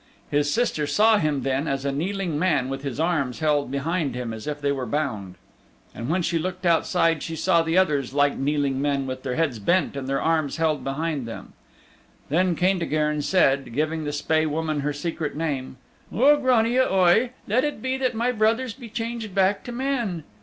[0.31, 4.33] His sister saw him then as a kneeling man with this arms held behind him
[4.33, 5.35] as if they were bound.
[5.93, 9.59] And when she looked outside she saw the others like kneeling men with their heads
[9.59, 11.53] bent and their arms held behind them.
[12.29, 15.77] Then Caintigern said, giving the Spae Woman her secret name,
[16.11, 20.23] "O Grania Oi, let it be that my brothers be changed back to men!"